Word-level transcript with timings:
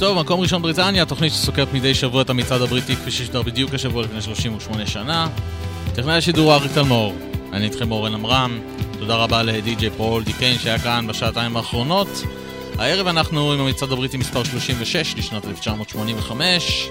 טוב, 0.00 0.18
מקום 0.18 0.40
ראשון 0.40 0.62
בריטניה, 0.62 1.06
תוכנית 1.06 1.32
שסוקרת 1.32 1.72
מדי 1.72 1.94
שבוע 1.94 2.22
את 2.22 2.30
המצעד 2.30 2.62
הבריטי 2.62 2.96
כפי 2.96 3.10
ששודר 3.10 3.42
בדיוק 3.42 3.74
השבוע 3.74 4.02
לפני 4.02 4.22
38 4.22 4.86
שנה. 4.86 5.28
טכנאי 5.94 6.14
השידור 6.14 6.54
אריק 6.54 6.72
תלמור, 6.72 7.14
אני 7.52 7.64
איתכם 7.64 7.92
אורן 7.92 8.14
עמרם, 8.14 8.60
תודה 8.98 9.14
רבה 9.14 9.42
לדי.ג'יי 9.42 9.90
פול 9.90 10.24
דיקיין 10.24 10.58
שהיה 10.58 10.78
כאן 10.78 11.06
בשעתיים 11.06 11.56
האחרונות. 11.56 12.08
הערב 12.78 13.06
אנחנו 13.06 13.52
עם 13.52 13.60
המצעד 13.60 13.92
הבריטי 13.92 14.16
מספר 14.16 14.44
36 14.44 15.14
לשנת 15.16 15.44
1985, 15.44 16.88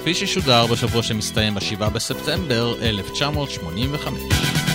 כפי 0.00 0.14
ששודר 0.14 0.66
בשבוע 0.66 1.02
שמסתיים 1.02 1.54
ב-7 1.54 1.90
בספטמבר 1.90 2.74
1985. 2.82 4.73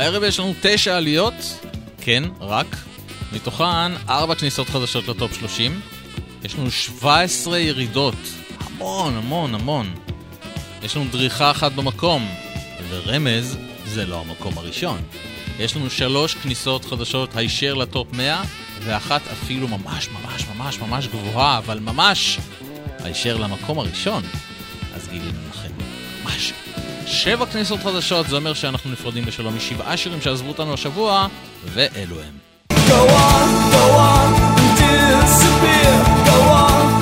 הערב 0.00 0.22
יש 0.24 0.40
לנו 0.40 0.54
תשע 0.62 0.96
עליות, 0.96 1.34
כן, 2.00 2.22
רק, 2.40 2.76
מתוכן 3.32 3.96
ארבע 4.08 4.34
כניסות 4.34 4.68
חדשות 4.68 5.08
לטופ 5.08 5.34
30, 5.34 5.80
יש 6.44 6.54
לנו 6.54 6.70
17 6.70 7.58
ירידות, 7.58 8.14
המון, 8.60 9.16
המון, 9.16 9.54
המון. 9.54 9.94
יש 10.82 10.96
לנו 10.96 11.04
דריכה 11.10 11.50
אחת 11.50 11.72
במקום, 11.72 12.28
ורמז, 12.88 13.56
זה 13.86 14.06
לא 14.06 14.20
המקום 14.20 14.58
הראשון. 14.58 14.98
יש 15.58 15.76
לנו 15.76 15.90
שלוש 15.90 16.34
כניסות 16.34 16.84
חדשות 16.84 17.36
הישר 17.36 17.74
לטופ 17.74 18.12
100, 18.12 18.42
ואחת 18.84 19.22
אפילו 19.32 19.68
ממש 19.68 20.08
ממש 20.08 20.44
ממש 20.56 20.78
ממש 20.78 21.06
גבוהה, 21.06 21.58
אבל 21.58 21.78
ממש 21.78 22.38
הישר 22.98 23.36
למקום 23.36 23.78
הראשון. 23.78 24.22
אז 24.94 25.08
גילינו 25.08 25.38
לכם 25.50 25.70
משהו. 26.24 26.56
שבע 27.12 27.46
כניסות 27.46 27.80
חדשות, 27.80 28.28
זה 28.28 28.36
אומר 28.36 28.54
שאנחנו 28.54 28.90
נפרדים 28.90 29.24
בשלום 29.24 29.56
משבעה 29.56 29.96
שירים 29.96 30.20
שעזבו 30.20 30.48
אותנו 30.48 30.74
השבוע, 30.74 31.26
ואלו 31.64 32.16
הם. 32.20 32.38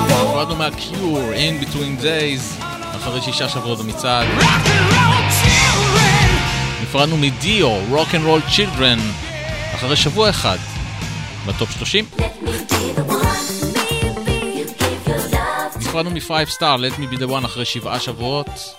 נפרדנו 0.07 0.55
מהקיור, 0.55 1.31
In 1.33 1.63
Between 1.63 2.03
Days, 2.03 2.63
אחרי 2.95 3.21
שישה 3.21 3.49
שבועות 3.49 3.79
במצעד. 3.79 4.27
נפרדנו 6.81 7.17
מדיו, 7.17 7.79
Rock 7.91 8.13
and 8.13 8.25
Roll 8.27 8.55
Children, 8.55 8.99
אחרי 9.75 9.95
שבוע 9.95 10.29
אחד, 10.29 10.57
בטופ 11.45 11.71
30. 11.71 12.05
נפרדנו 15.79 16.11
מ-5 16.11 16.29
Star, 16.57 16.59
Let 16.59 16.99
Me 16.99 17.13
Be 17.13 17.17
The 17.17 17.29
One, 17.29 17.45
אחרי 17.45 17.65
שבעה 17.65 17.99
שבועות. 17.99 18.78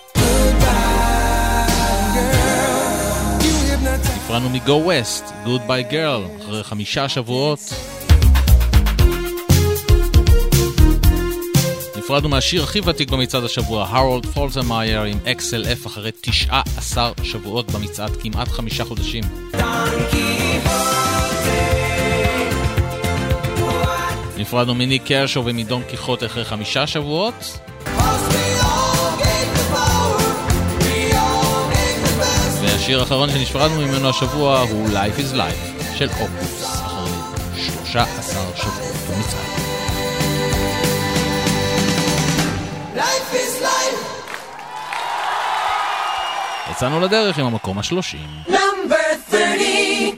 נפרדנו 4.31 4.49
מ-Go 4.49 4.87
West, 4.87 5.31
Goodbye 5.45 5.91
Girl, 5.91 6.43
אחרי 6.43 6.63
חמישה 6.63 7.09
שבועות. 7.09 7.59
נפרדנו 11.97 12.29
מהשיר 12.29 12.63
הכי 12.63 12.79
ותיק 12.85 13.09
במצעד 13.11 13.43
השבוע, 13.43 13.87
הרולד 13.89 14.25
פולזמאייר 14.25 15.01
עם 15.01 15.17
XLF 15.25 15.87
אחרי 15.87 16.11
19 16.21 17.11
שבועות 17.23 17.71
במצעד, 17.71 18.11
כמעט 18.21 18.47
חמישה 18.47 18.83
חודשים. 18.85 19.23
נפרדנו 24.37 24.75
מניק 24.75 25.03
קרשו 25.05 25.45
ומדון 25.45 25.83
קיחוט 25.89 26.23
אחרי 26.23 26.45
חמישה 26.45 26.87
שבועות. 26.87 27.70
והשיר 32.81 32.99
האחרון 32.99 33.29
שנפרדנו 33.29 33.81
ממנו 33.81 34.09
השבוע 34.09 34.59
הוא 34.59 34.89
Life 34.89 35.19
is 35.19 35.35
Life 35.35 35.95
של 35.97 36.09
אופוס, 36.09 36.81
אחרי 36.85 37.11
13 37.91 38.43
שבועות 38.55 38.95
במצעד. 39.09 39.39
Life 42.95 43.33
is 43.33 43.63
life. 43.63 44.31
יצאנו 46.71 46.99
לדרך 46.99 47.37
עם 47.37 47.45
המקום 47.45 47.79
השלושים. 47.79 48.27
Number 48.47 49.31
30. 49.31 50.17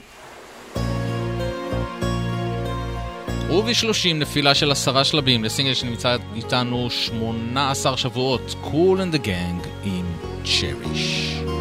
וב-30 3.49 4.13
נפילה 4.15 4.55
של 4.55 4.71
עשרה 4.71 5.03
שלבים 5.03 5.43
לסינגל 5.43 5.73
שנמצא 5.73 6.15
איתנו 6.35 6.89
18 6.89 7.97
שבועות, 7.97 8.55
Cool 8.63 8.97
and 8.97 9.15
the 9.15 9.25
Gang 9.25 9.67
עם 9.83 10.05
Cherish. 10.45 11.52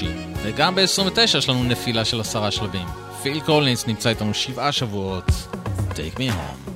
חופשי. 0.00 0.14
וגם 0.42 0.74
ב-29 0.74 1.38
יש 1.38 1.48
לנו 1.48 1.64
נפילה 1.64 2.04
של 2.04 2.20
עשרה 2.20 2.50
שלבים. 2.50 2.86
פיל 3.22 3.40
קולינס 3.40 3.86
נמצא 3.86 4.08
איתנו 4.08 4.34
שבעה 4.34 4.72
שבועות. 4.72 5.24
Take 5.90 6.18
me 6.18 6.30
home. 6.30 6.75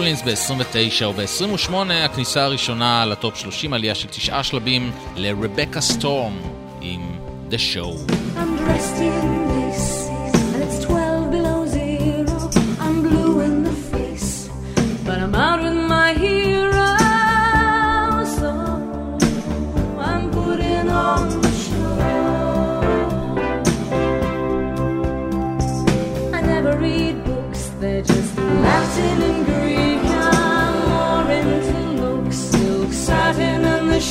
רולינס 0.00 0.22
ב-29 0.22 1.06
וב-28 1.06 1.74
הכניסה 1.92 2.44
הראשונה 2.44 3.06
לטופ 3.06 3.36
30, 3.36 3.72
עלייה 3.72 3.94
של 3.94 4.08
תשעה 4.08 4.44
שלבים 4.44 4.92
לרבקה 5.16 5.80
סטורם 5.80 6.32
עם 6.80 7.00
The 7.50 7.54
Show. 7.54 8.12
I'm. 8.36 10.09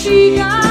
te. 0.09 0.68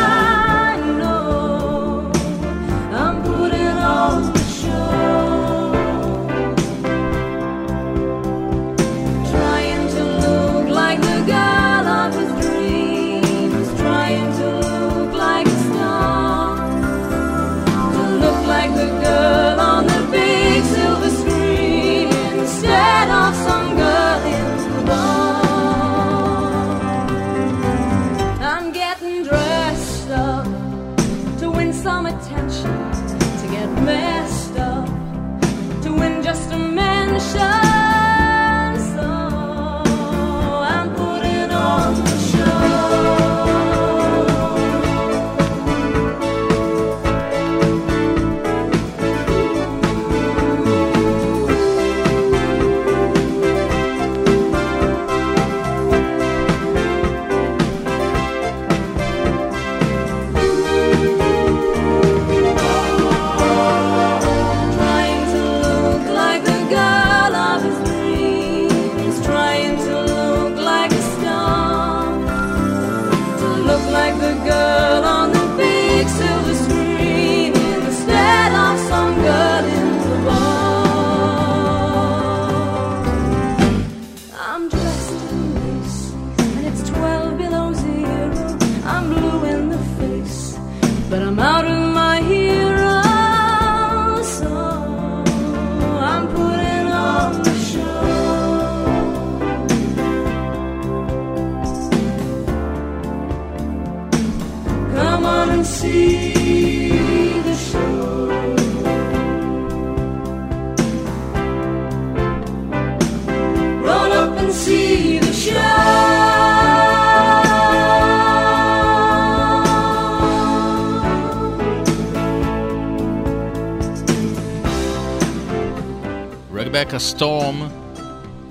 להק 126.89 126.95
הסטורם 126.95 127.69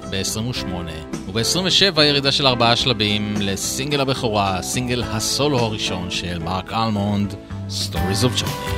ב-28, 0.10 0.68
וב-27 1.28 2.02
ירידה 2.02 2.32
של 2.32 2.48
ארבעה 2.48 2.76
שלבים 2.76 3.34
לסינגל 3.40 4.02
הבכורה, 4.02 4.62
סינגל 4.62 5.04
הסולו 5.04 5.60
הראשון 5.60 6.12
של 6.12 6.40
מרק 6.40 6.74
אלמונד, 6.74 7.34
Stories 7.70 8.24
of 8.24 8.42
Johnny. 8.42 8.77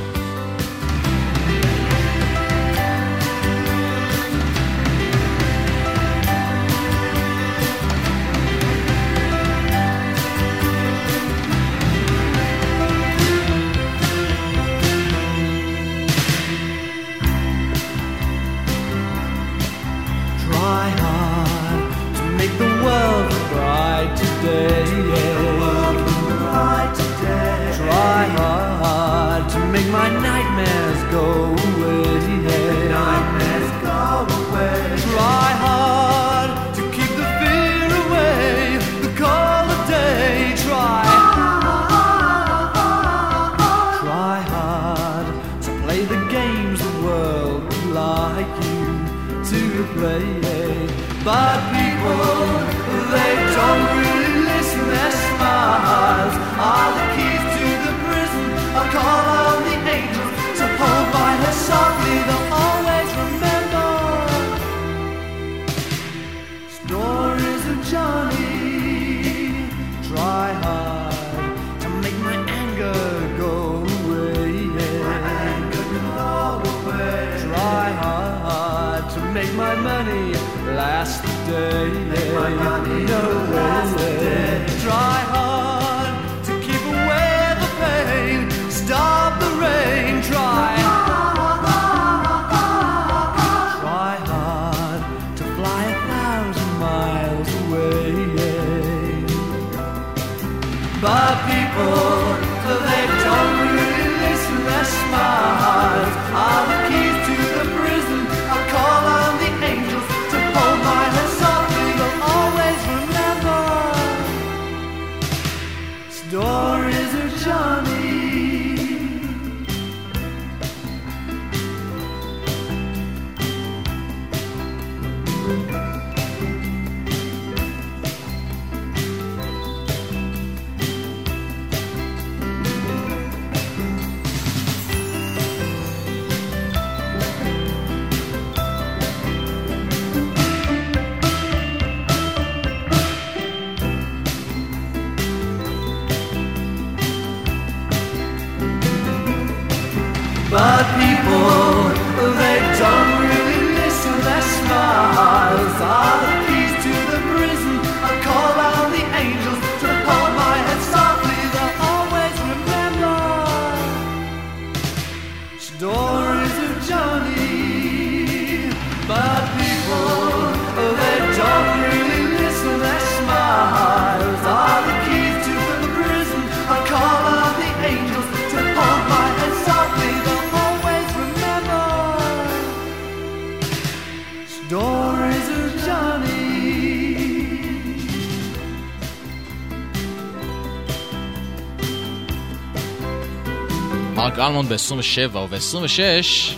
אלמונד 194.40 194.72
ב-27 194.72 195.36
וב-26 195.36 196.54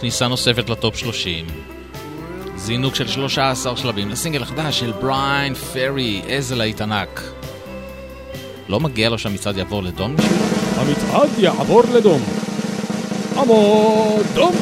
כניסה 0.00 0.28
נוספת 0.28 0.70
לטופ 0.70 0.96
30. 0.96 1.46
זינוק 2.56 2.94
של 2.94 3.08
13 3.08 3.76
שלבים 3.76 4.08
לסינגל 4.08 4.42
החדש 4.42 4.80
של 4.80 4.92
בריין 4.92 5.54
פרי, 5.54 6.22
איזה 6.26 6.56
להיט 6.56 6.80
ענק. 6.80 7.20
לא 8.68 8.80
מגיע 8.80 9.08
לו 9.08 9.18
שהמצעד 9.18 9.56
יעבור 9.56 9.82
לדום? 9.82 10.16
המצעד 10.76 11.38
יעבור 11.38 11.82
לדום. 11.94 12.22
עמוד 13.36 14.26
דום! 14.34 14.54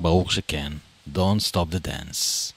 ברור 0.00 0.30
שכן. 0.30 0.72
Don't 1.14 1.50
stop 1.50 1.74
the 1.74 1.88
dance. 1.88 2.55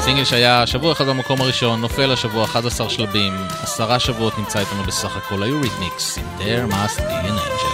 סינגל 0.00 0.24
שהיה 0.24 0.66
שבוע 0.66 0.92
אחד 0.92 1.04
במקום 1.06 1.40
הראשון, 1.40 1.80
נופל 1.80 2.12
השבוע 2.12 2.44
11 2.44 2.90
שלבים, 2.90 3.32
עשרה 3.62 4.00
שבועות 4.00 4.38
נמצא 4.38 4.58
איתנו 4.58 4.82
בסך 4.82 5.16
הכל, 5.16 5.42
היו 5.42 5.60
ריתמיקס, 5.60 6.18
in 6.18 6.40
there 6.40 6.72
must 6.72 6.98
be 6.98 7.02
an 7.02 7.38
engine. 7.38 7.65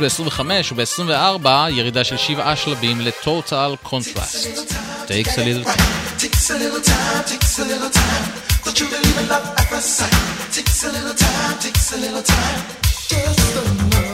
ב-25 0.00 0.40
וב-24 0.74 1.48
ירידה 1.70 2.04
של 2.04 2.16
שבעה 2.16 2.56
שלבים 2.56 3.00
לטוטל 3.00 3.74
קונטרסט. 3.82 4.48
Takes 5.08 5.38
a 5.38 5.42
little 5.48 5.64
time. 5.64 6.18
Takes 6.18 6.50
a 6.50 6.58
little 6.62 6.82
time, 6.90 7.24
takes 7.30 7.58
a 7.58 7.64
little 7.70 7.90
time. 8.00 8.24
Don't 8.64 8.78
you 8.80 8.86
believe 8.94 9.18
in 9.22 9.26
love 9.32 9.46
at 9.60 9.66
first 9.70 9.90
sight? 9.98 10.14
Takes 10.56 10.84
a 10.84 10.90
little 10.96 11.16
time, 11.24 11.56
takes 11.64 11.92
a 11.94 11.98
little 12.04 12.24
time. 12.34 12.60
Just 13.08 13.56
enough. 13.56 14.07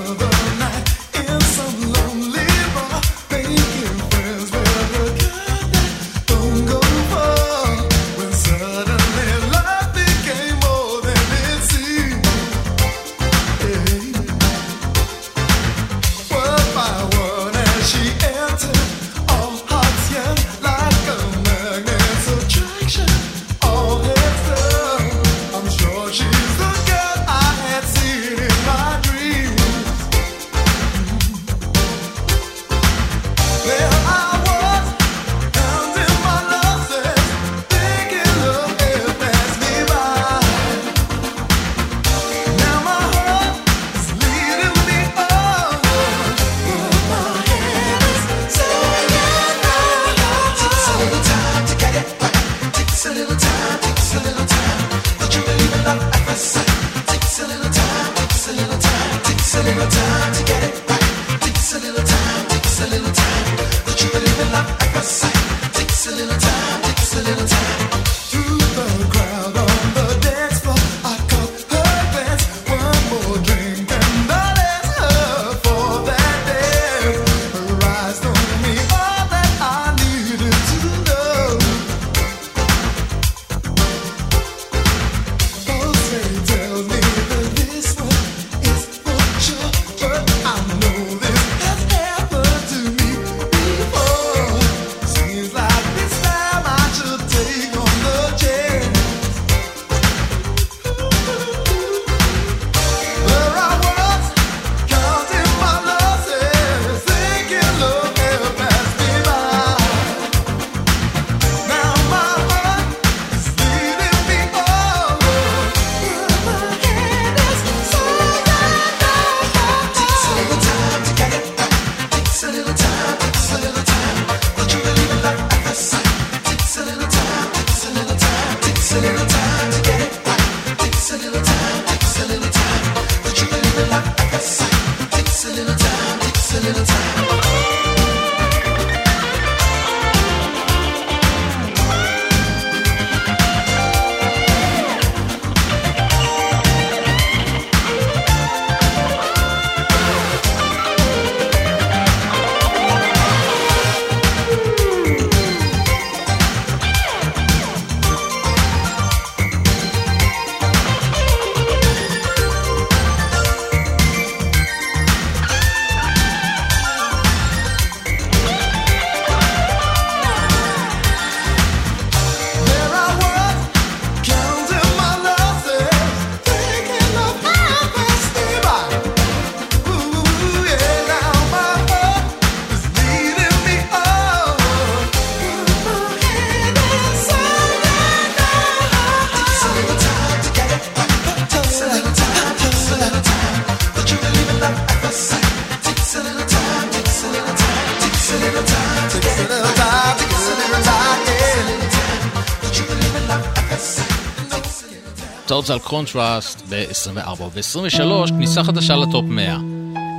קונטרסט 205.84 206.62
ב-24, 206.68 207.42
ו-23, 207.52 208.28
כניסה 208.28 208.64
חדשה 208.64 208.96
לטופ 208.96 209.24
100 209.28 209.58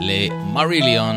למריליון 0.02 1.16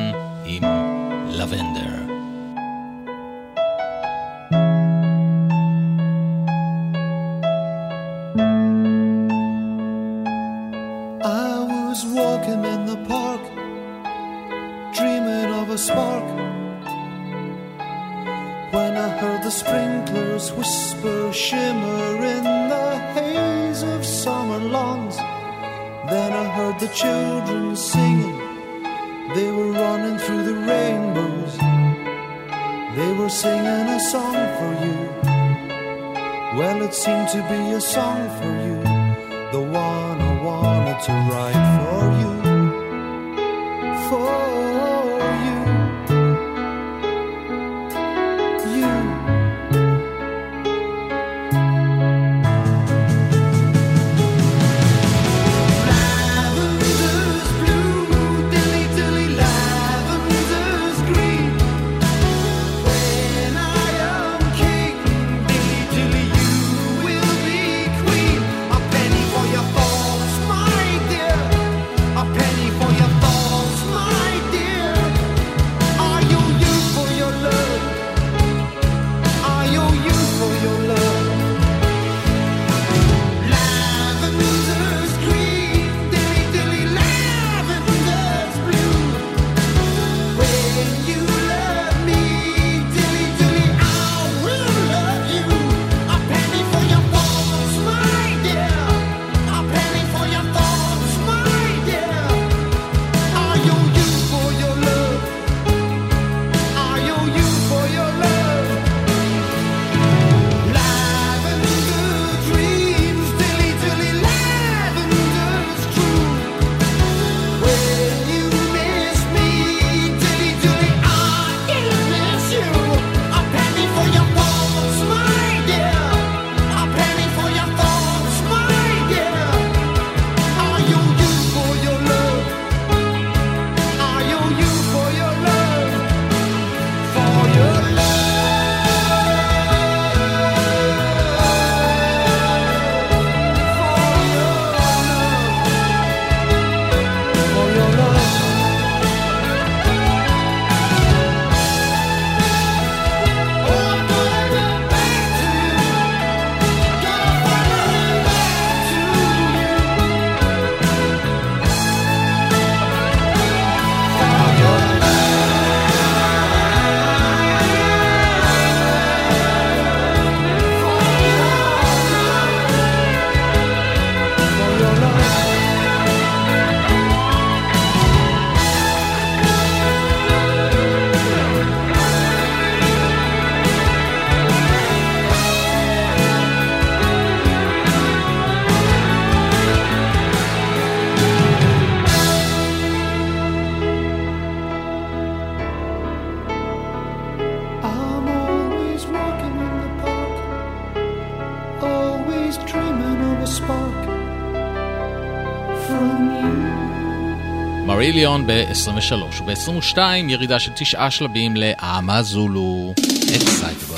ב-23, 208.48 209.42
וב-22 209.44 209.98
ירידה 210.28 210.58
של 210.58 210.70
תשעה 210.74 211.10
שלבים 211.10 211.56
לאמה 211.56 212.22
זולו. 212.22 212.94
אקסייטגו. 213.36 213.97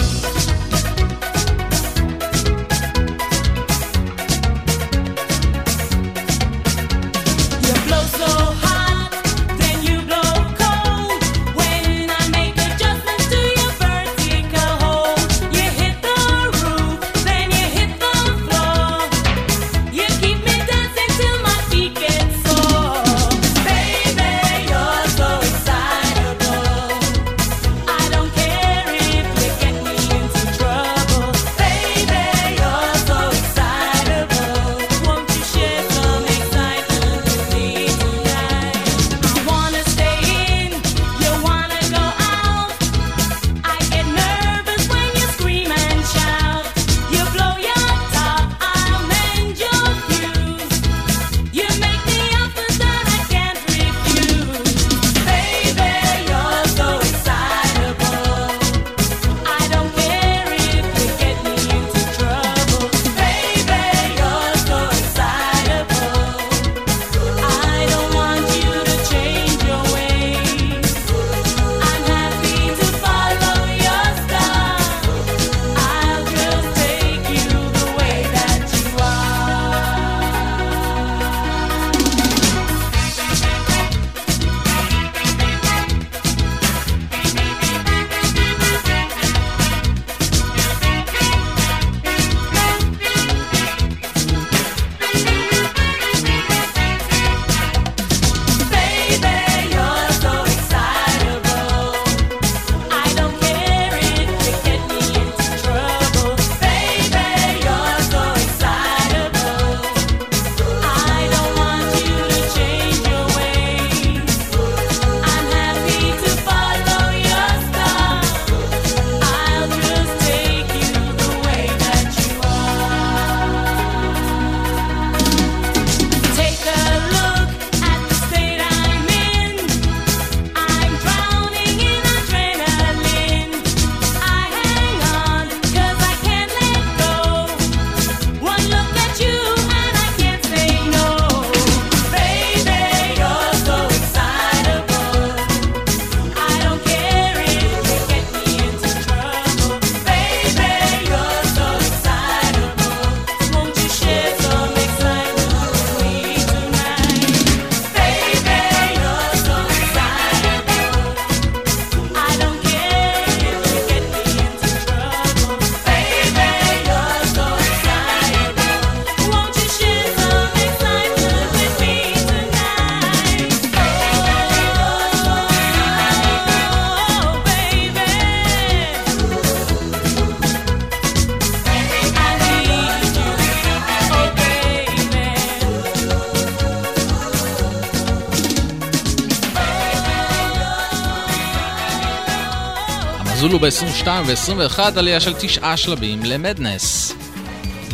22 193.71 194.25
ו-21 194.27 194.81
עלייה 194.97 195.21
של 195.21 195.35
תשעה 195.39 195.77
שלבים 195.77 196.23
למדנס. 196.25 197.15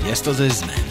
יסטר 0.07 0.33
זה 0.33 0.49
זמן. 0.49 0.86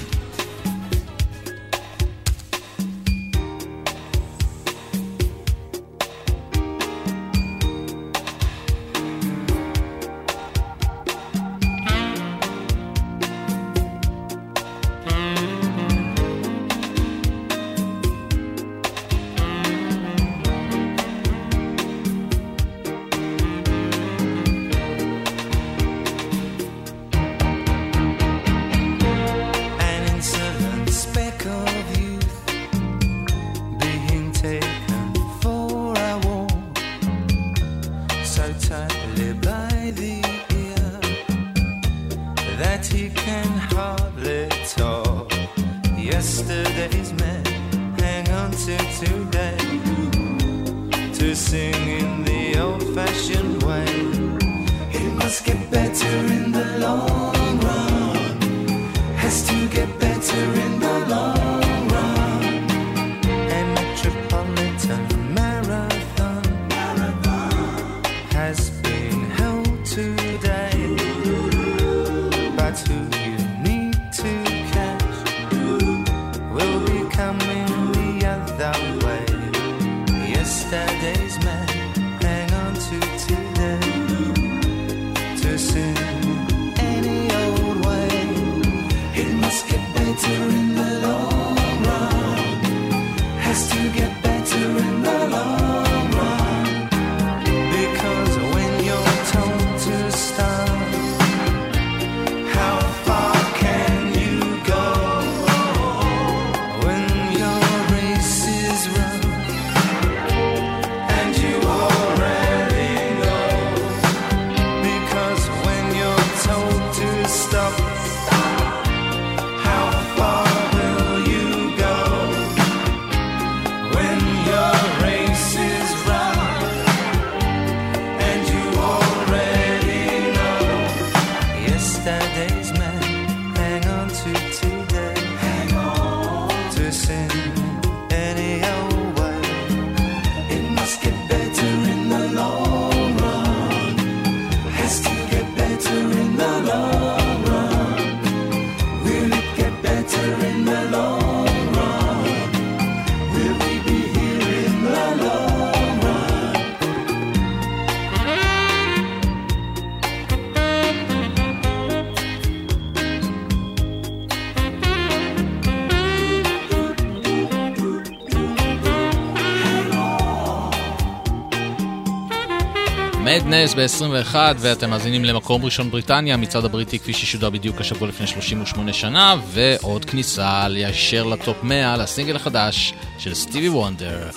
מדנס 173.25 173.73
ב-21, 173.73 174.35
ואתם 174.57 174.89
מאזינים 174.89 175.25
למקום 175.25 175.65
ראשון 175.65 175.91
בריטניה, 175.91 176.37
מצעד 176.37 176.65
הבריטי 176.65 176.99
כפי 176.99 177.13
ששודר 177.13 177.49
בדיוק 177.49 177.81
השבוע 177.81 178.07
לפני 178.07 178.27
38 178.27 178.93
שנה, 178.93 179.35
ועוד 179.47 180.05
כניסה 180.05 180.67
לישר 180.67 181.23
לטופ 181.23 181.57
100 181.63 181.97
לסינגל 181.97 182.35
החדש 182.35 182.93
של 183.17 183.33
סטיבי 183.33 183.69
וונדר, 183.69 184.29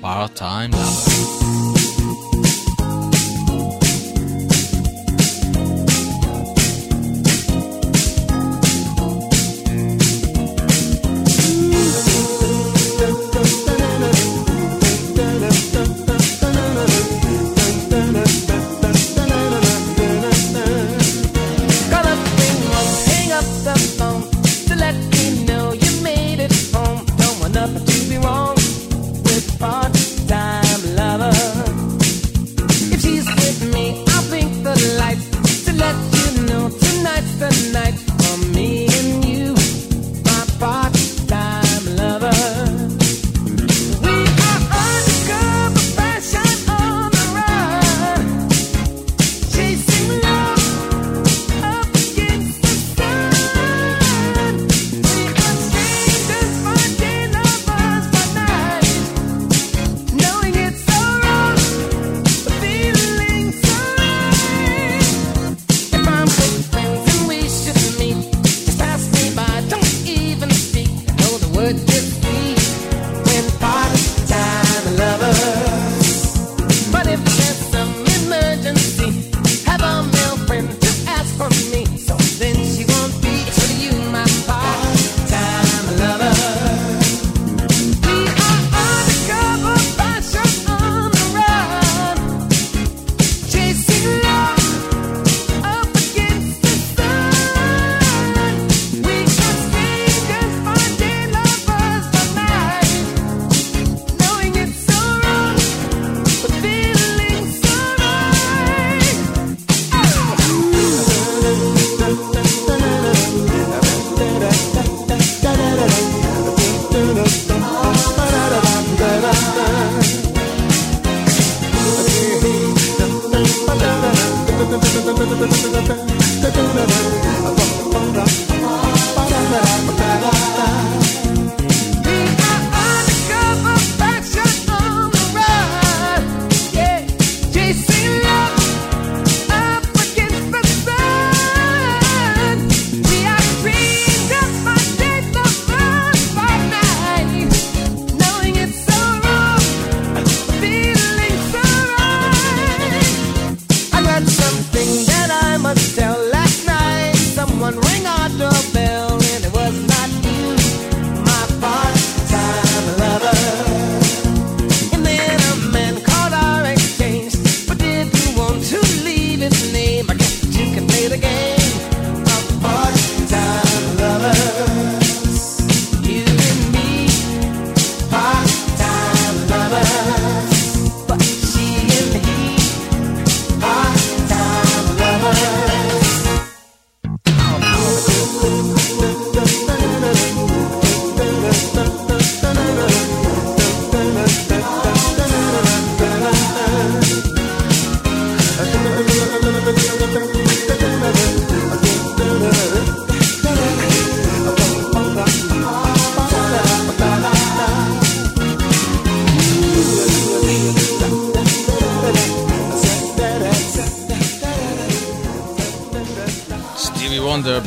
פארט 0.00 0.34
טיים 0.34 0.70
לאבר. 0.70 1.15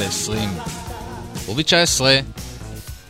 ב-20. 0.10 1.52
וב-19, 1.52 2.02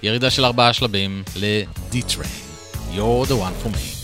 ירידה 0.04 0.30
של 0.30 0.46
ארבעה 0.46 0.74
שלבים 0.74 1.24
ל-D-Train. 1.36 2.94
You're 2.94 3.26
the 3.26 3.36
one 3.36 3.56
for 3.64 3.70
me. 3.70 3.99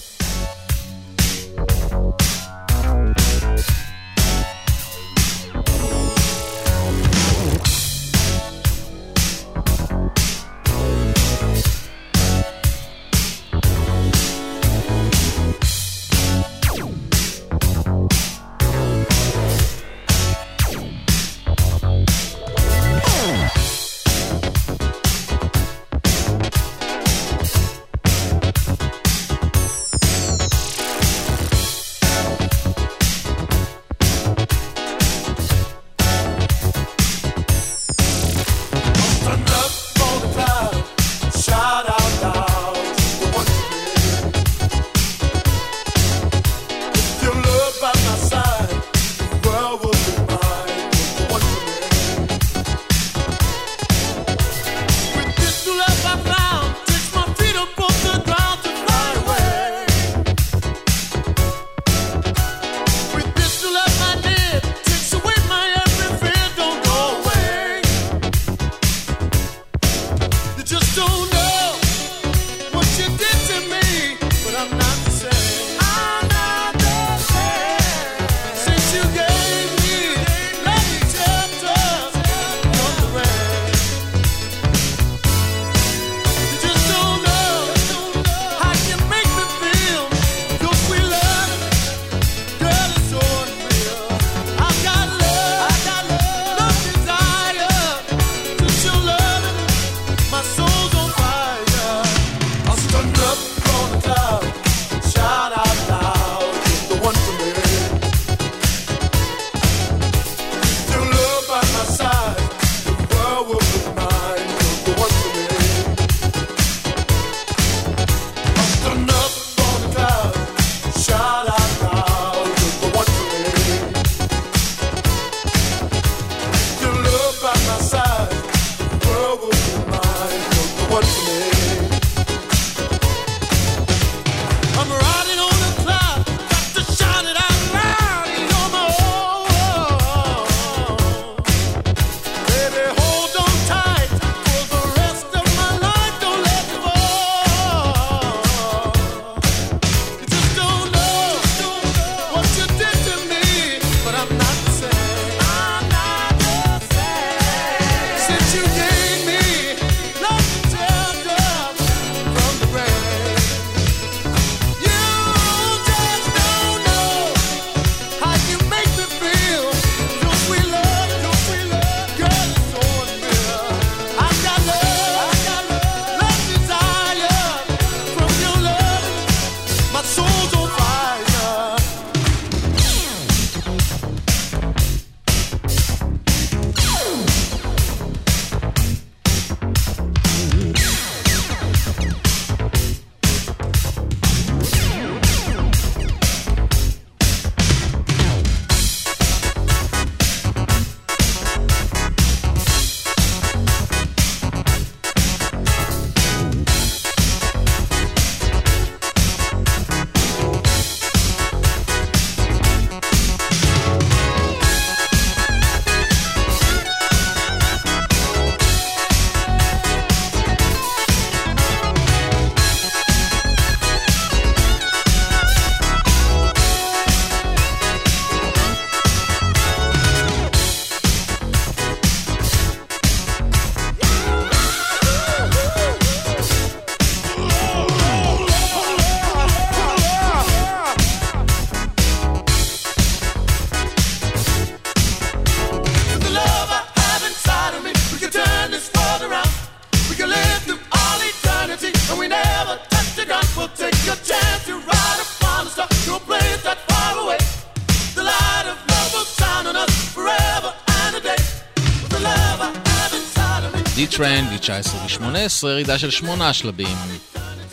19 264.65 265.01
ו-18, 265.01 265.67
ירידה 265.67 265.99
של 265.99 266.09
שמונה 266.09 266.53
שלבים 266.53 266.97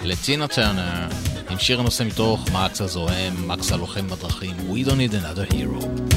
לטינה 0.03 0.49
טרנר, 0.49 1.09
עם 1.51 1.59
שיר 1.59 1.80
הנושא 1.80 2.05
מתוך 2.05 2.49
מקס 2.53 2.80
הזוהם, 2.80 3.49
מקס 3.49 3.72
הלוחם 3.72 4.07
בדרכים, 4.07 4.57
We 4.70 4.88
Don't 4.88 4.90
Need 4.90 5.12
Another 5.12 5.53
Hero. 5.53 6.12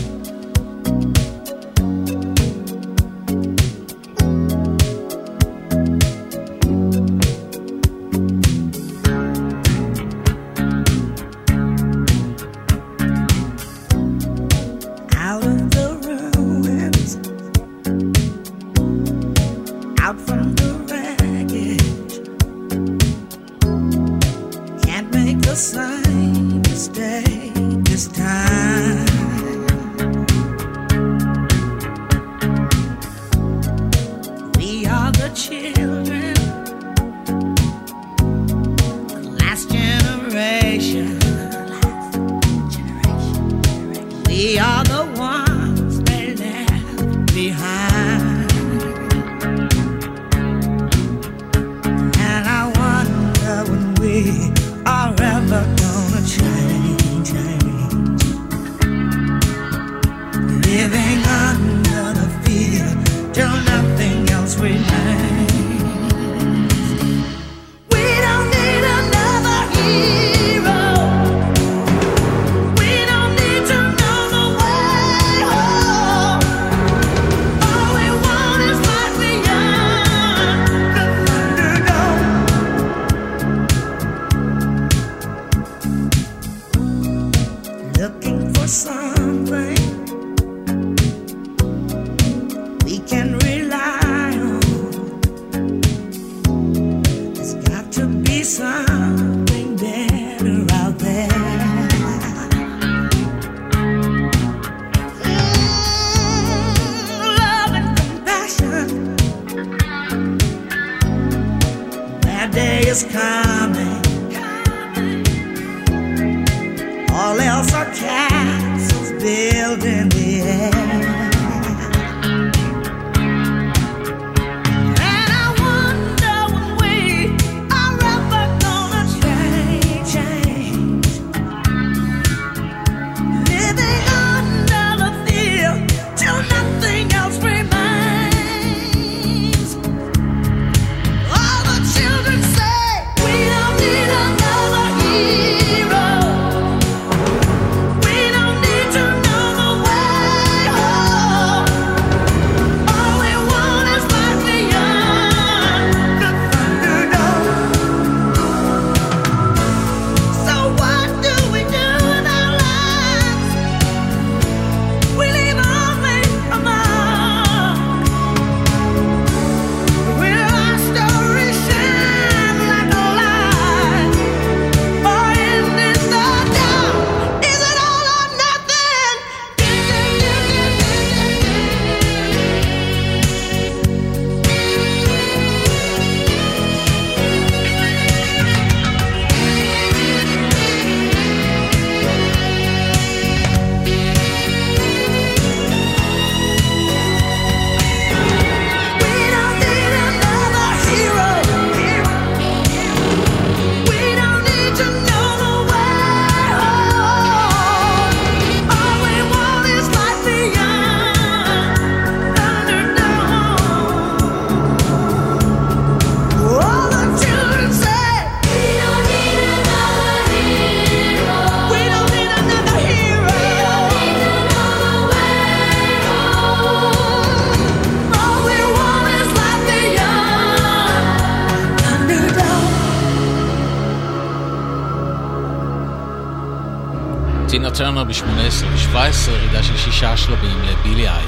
ב-18 238.07 238.65
ו-17, 238.65 239.31
ירידה 239.31 239.63
של 239.63 239.77
שישה 239.77 240.17
שלבים 240.17 240.57
לבילי 240.61 241.09
איילנד. 241.09 241.24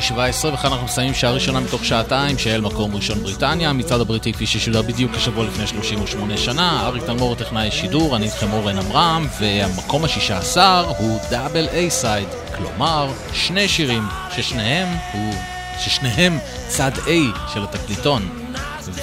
איידול 0.00 0.16
ב-17, 0.16 0.54
וכאן 0.54 0.72
אנחנו 0.72 0.84
מסיימים 0.84 1.14
שעה 1.14 1.32
ראשונה 1.32 1.60
מתוך 1.60 1.84
שעתיים 1.84 2.38
של 2.38 2.60
מקום 2.60 2.96
ראשון 2.96 3.22
בריטניה, 3.22 3.72
מצעד 3.72 4.00
הבריטי 4.00 4.32
כפי 4.32 4.46
ששודר 4.46 4.82
בדיוק 4.82 5.12
כשבוע 5.16 5.44
לפני 5.44 5.66
38 5.66 6.36
שנה, 6.36 6.86
אריק 6.86 7.02
תלמור 7.02 7.34
טכנאי 7.34 7.70
שידור, 7.70 8.16
אני 8.16 8.26
איתכם 8.26 8.52
אורן 8.52 8.78
עמרם, 8.78 9.26
והמקום 9.40 10.04
השישה 10.04 10.38
עשר 10.38 10.92
הוא 10.98 11.18
דאבל 11.30 11.68
איי 11.68 11.90
סייד, 11.90 12.28
כלומר 12.56 13.08
שני 13.32 13.68
שירים 13.68 14.02
ששניהם 14.36 14.88
הוא, 15.12 15.34
ששניהם 15.80 16.38
צד 16.68 16.92
A 16.94 17.38
של 17.54 17.62
התקליטון. 17.62 18.28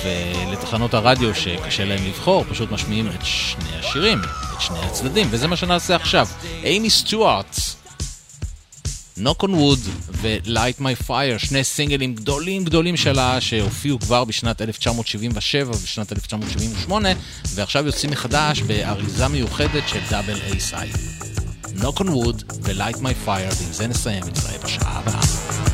ולתחנות 0.04 0.94
הרדיו 0.94 1.36
שקשה 1.36 1.86
להם 1.86 2.06
לבחור, 2.08 2.44
פשוט 2.50 2.72
משמיעים 2.72 3.08
את 3.08 3.26
שני 3.26 3.80
השירים, 3.80 4.20
את 4.56 4.62
שני 4.62 4.80
הצדדים, 4.80 5.28
וזה 5.32 5.48
מה 5.48 5.56
שנעשה 5.56 5.96
עכשיו. 5.96 6.28
אימי 6.64 6.90
סטוארט, 6.90 7.60
Knock 9.20 9.44
on 9.44 9.50
Wood 9.50 9.90
ו-Light 10.12 10.82
My 10.82 11.08
Fire, 11.08 11.38
שני 11.38 11.64
סינגלים 11.64 12.16
גדולים 12.16 12.66
גדולים 12.66 12.98
שלה 12.98 13.42
שהופיעו 13.42 14.00
כבר 14.00 14.24
בשנת 14.24 14.62
1977 14.62 15.70
ובשנת 15.70 16.12
1978 16.12 17.10
ועכשיו 17.56 17.86
יוצאים 17.86 18.12
מחדש 18.12 18.62
באריזה 18.62 19.28
מיוחדת 19.28 19.84
של 19.88 20.00
דאבל 20.10 20.40
איי. 20.74 20.92
Knock 21.78 22.00
on 22.00 22.08
Wood 22.08 22.44
ו-Light 22.62 22.98
My 22.98 23.28
Fire, 23.28 23.56
ועם 23.62 23.74
זה 23.74 23.88
נסיים, 23.88 24.24
נתראה 24.24 24.58
בשעה 24.64 25.00
הבאה. 25.00 25.67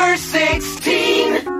number 0.00 0.16
16. 0.16 1.59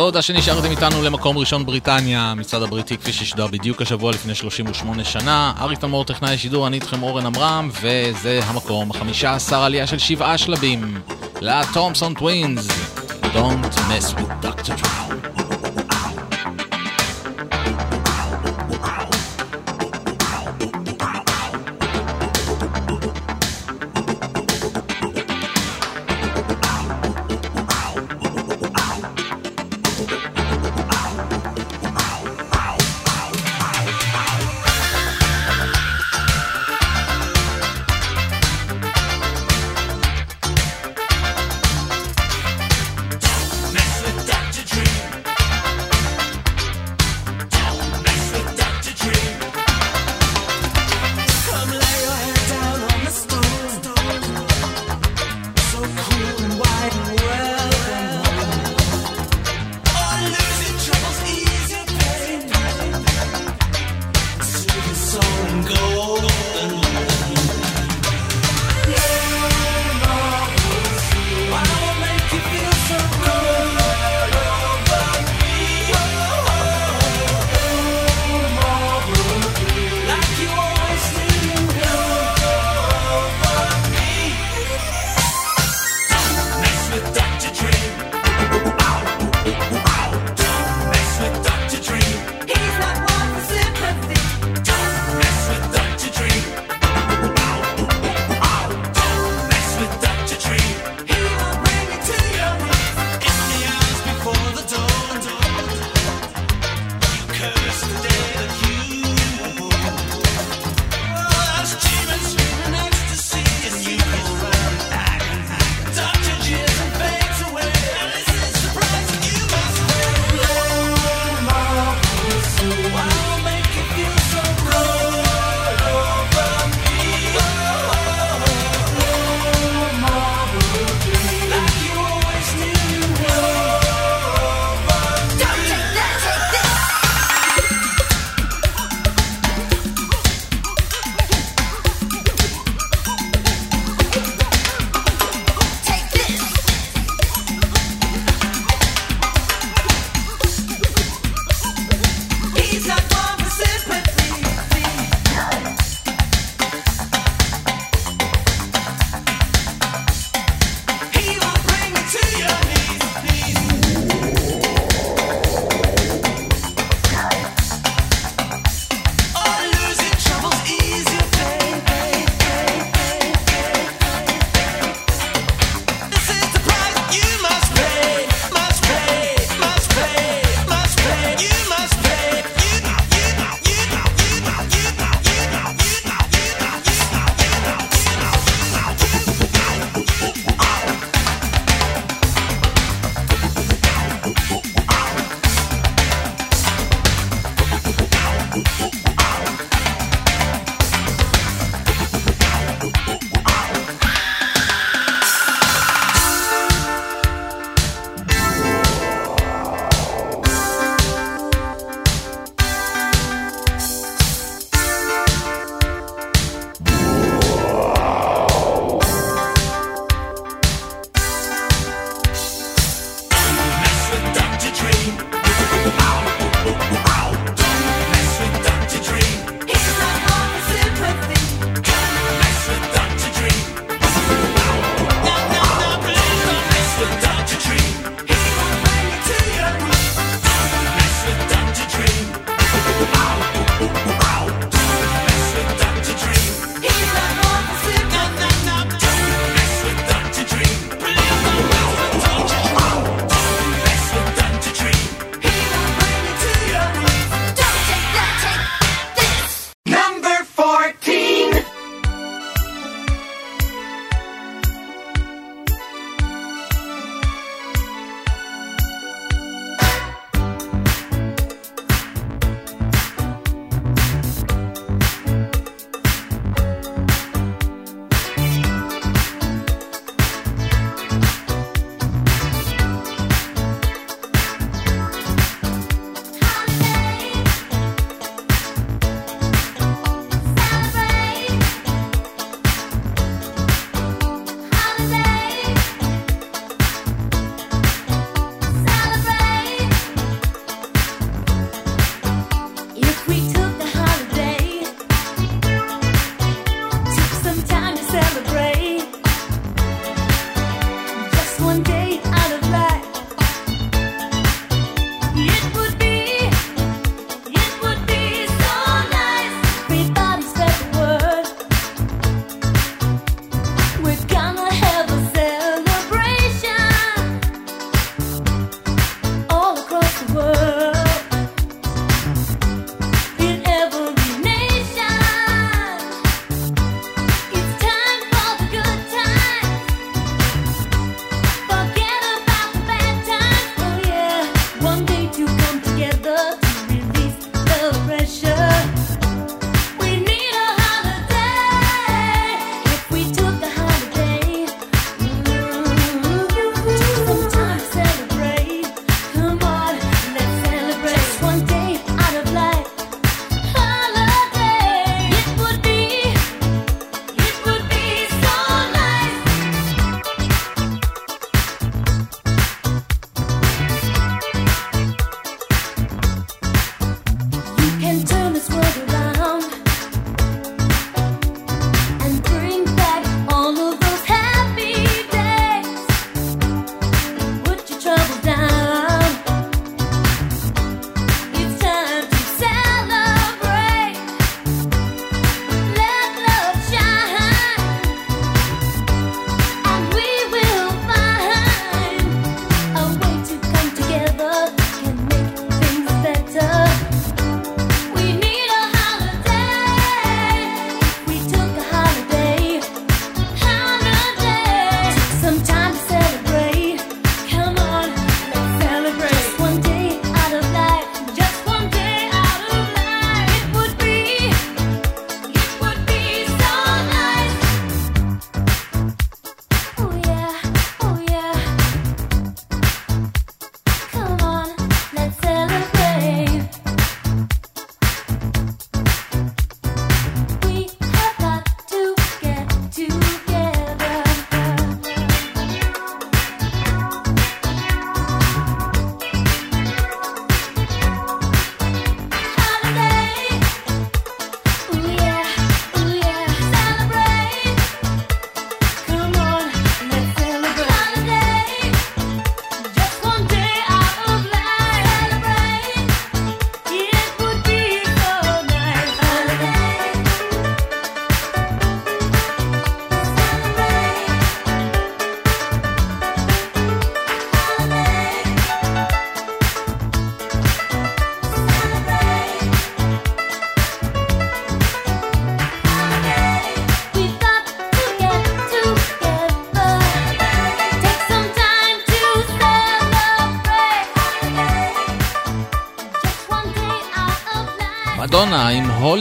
בעוד 0.00 0.16
השני 0.16 0.42
שרתם 0.42 0.70
איתנו 0.70 1.02
למקום 1.02 1.38
ראשון 1.38 1.66
בריטניה, 1.66 2.34
מצעד 2.36 2.62
הבריטי 2.62 2.96
כפי 2.96 3.12
ששודר 3.12 3.46
בדיוק 3.46 3.82
השבוע 3.82 4.12
לפני 4.12 4.34
38 4.34 5.04
שנה. 5.04 5.52
אריק 5.60 5.78
תמור 5.78 6.04
טכנאי 6.04 6.34
השידור, 6.34 6.66
אני 6.66 6.76
איתכם 6.76 7.02
אורן 7.02 7.26
עמרם, 7.26 7.70
וזה 7.80 8.40
המקום, 8.44 8.92
15 8.92 9.66
עלייה 9.66 9.86
של 9.86 9.98
שבעה 9.98 10.38
שלבים, 10.38 11.00
לתומפסון 11.40 12.14
טווינס, 12.14 12.68
Don't 13.22 13.76
mess 13.88 14.14
with 14.14 14.44
Dr. 14.44 14.89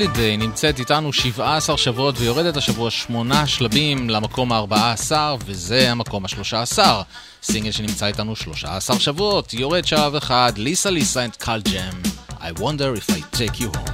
עם 0.09 0.15
הולידיי 0.15 0.37
נמצאת 0.37 0.79
איתנו 0.79 1.13
17 1.13 1.77
שבועות 1.77 2.15
ויורדת 2.17 2.57
השבוע 2.57 2.91
8 2.91 3.47
שלבים 3.47 4.09
למקום 4.09 4.51
ה-14 4.51 5.11
וזה 5.45 5.91
המקום 5.91 6.25
ה-13. 6.25 6.79
סינגל 7.43 7.71
שנמצא 7.71 8.05
איתנו 8.05 8.35
13 8.35 8.99
שבועות, 8.99 9.53
יורד 9.53 9.85
שלב 9.85 10.15
אחד, 10.15 10.53
ליסה 10.57 10.89
ליסה 10.89 11.25
and 11.25 11.37
קל 11.37 11.61
ג'ם. 11.71 12.01
I 12.39 12.59
wonder 12.59 12.99
if 12.99 13.13
I 13.13 13.37
take 13.37 13.59
you 13.59 13.77
home. 13.77 13.88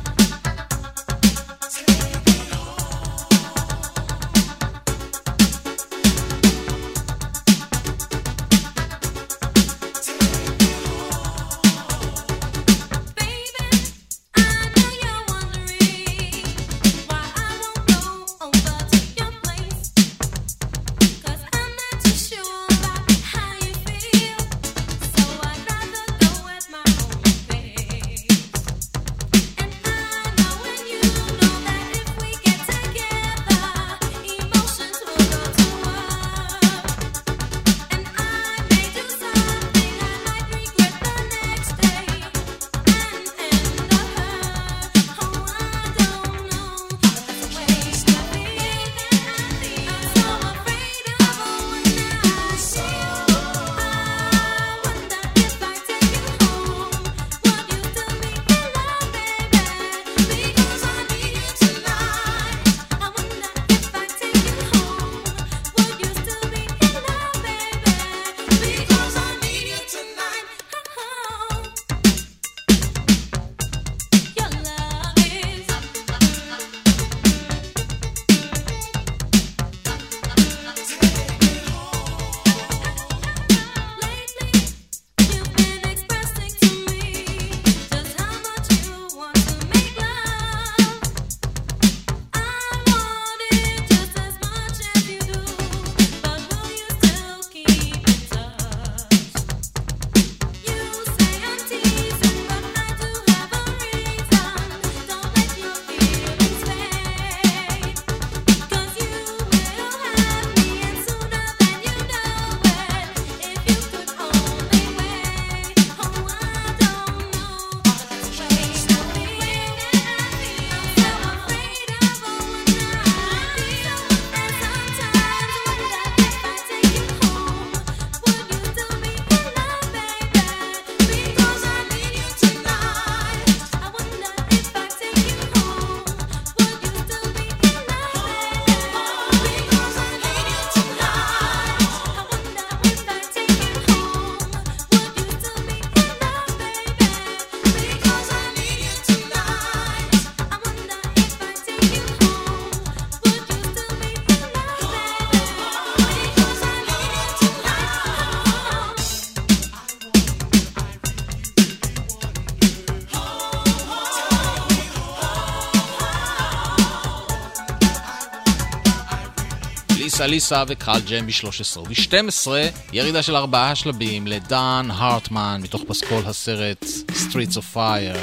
ליסה 170.16 170.28
ליסה 170.28 170.64
וקהל 170.68 171.02
ג'ם 171.02 171.28
ב-13 171.28 171.80
וב-12 171.80 172.48
ירידה 172.94 173.24
של 173.24 173.36
ארבעה 173.36 173.76
שלבים 173.76 174.28
לדן 174.28 174.88
הרטמן 174.92 175.60
מתוך 175.64 175.82
פסקול 175.88 176.24
הסרט 176.26 176.86
Streets 177.10 177.56
of 177.56 177.76
Fire 177.76 178.18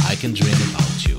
I 0.00 0.14
can 0.22 0.34
dream 0.40 0.76
about 0.76 1.08
you 1.08 1.15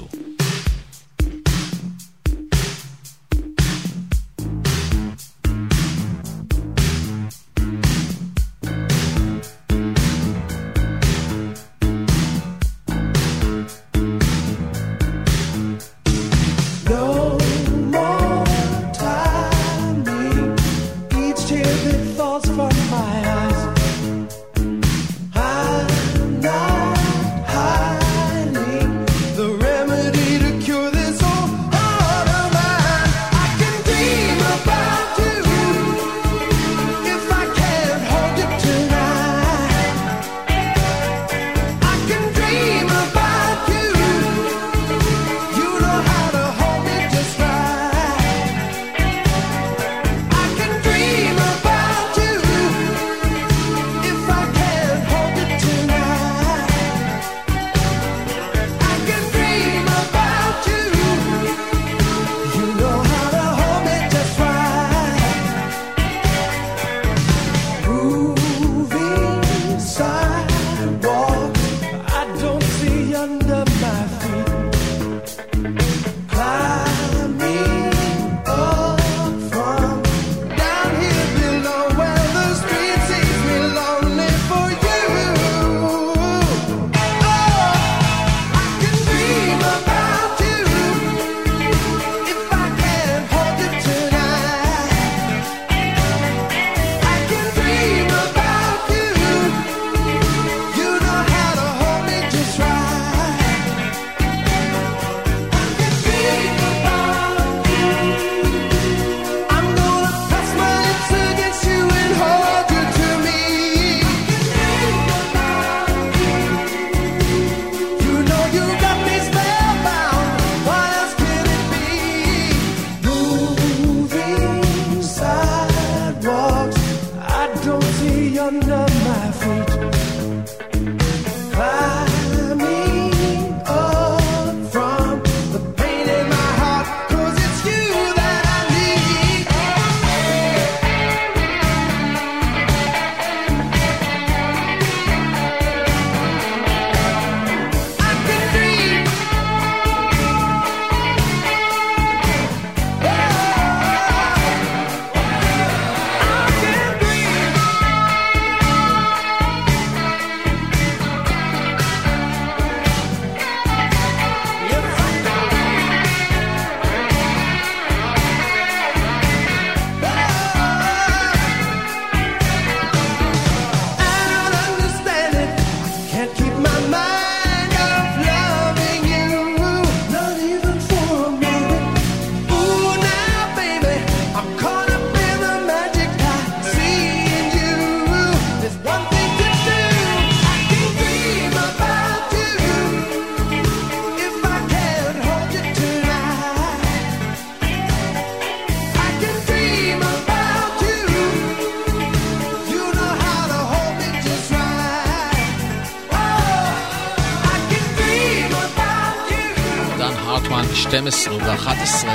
רוטמן 210.49 210.75
12 210.75 211.35
ו-11, 211.35 212.07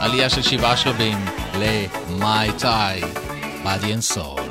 עלייה 0.00 0.30
של 0.30 0.42
שבעה 0.42 0.76
שלבים 0.76 1.18
ל-My 1.58 2.62
Tie, 2.62 3.04
Body 3.64 3.84
and 3.84 4.16
Soul. 4.16 4.43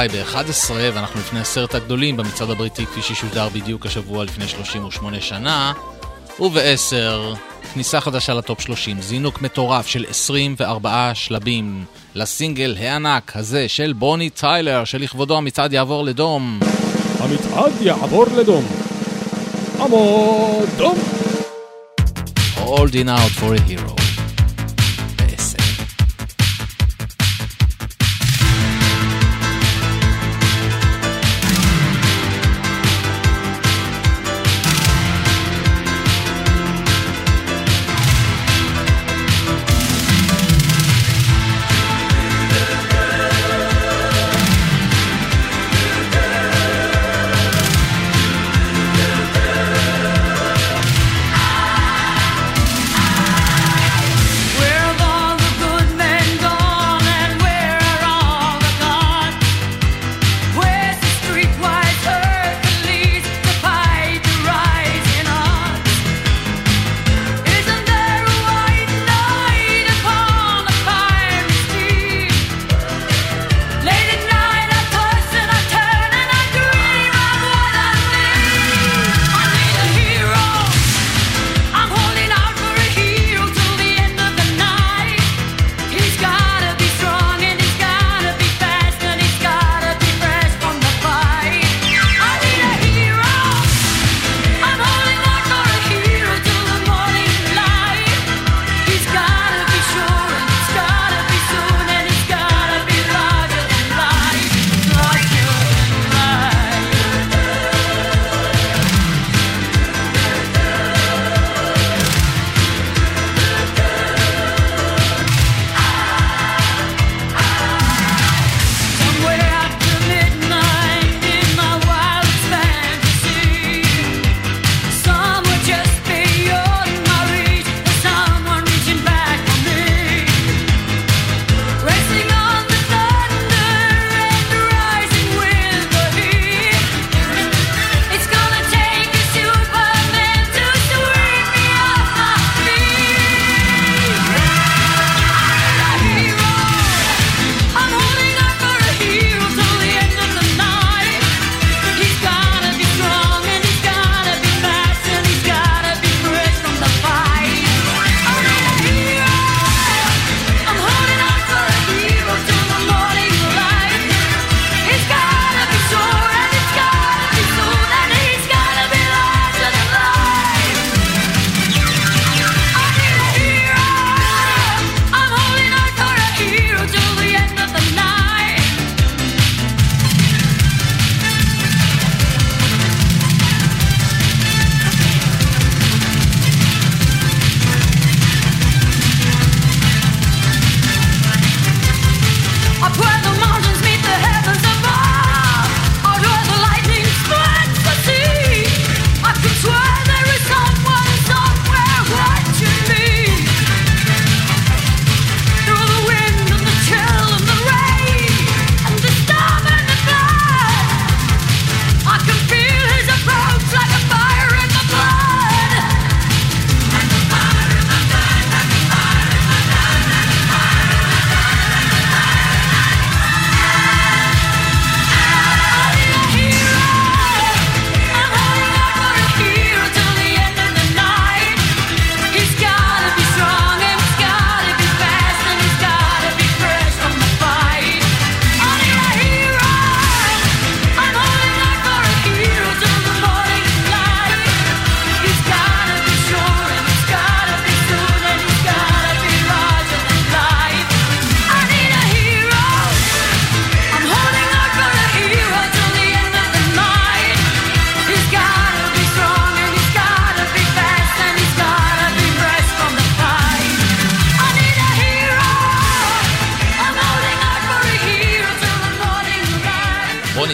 חי 0.00 0.06
ב-11 0.08 0.72
ואנחנו 0.94 1.20
לפני 1.20 1.40
עשרת 1.40 1.74
הגדולים 1.74 2.16
במצעד 2.16 2.50
הבריטי 2.50 2.86
כפי 2.86 3.02
ששודר 3.02 3.48
בדיוק 3.48 3.86
השבוע 3.86 4.24
לפני 4.24 4.48
38 4.48 5.20
שנה. 5.20 5.72
וב-10 6.40 7.36
כניסה 7.72 8.00
חדשה 8.00 8.34
לטופ 8.34 8.60
30 8.60 9.00
זינוק 9.00 9.42
מטורף 9.42 9.86
של 9.86 10.04
24 10.08 11.10
שלבים. 11.14 11.84
לסינגל 12.14 12.76
הענק 12.80 13.36
הזה 13.36 13.68
של 13.68 13.92
בוני 13.92 14.30
טיילר 14.30 14.84
שלכבודו 14.84 15.36
המצעד 15.36 15.72
יעבור 15.72 16.04
לדום. 16.04 16.60
המצעד 17.18 17.72
יעבור 17.80 18.24
לדום. 18.36 18.64
עמוד 19.80 20.68
דום. 20.76 20.98
All 22.56 22.94
in 22.94 23.08
out 23.08 23.32
for 23.40 23.54
a 23.54 23.60
hero. 23.60 23.99